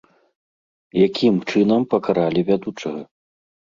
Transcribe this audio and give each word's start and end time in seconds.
Якім 1.07 1.35
чынам 1.55 1.81
пакаралі 1.93 2.39
вядучага? 2.51 3.01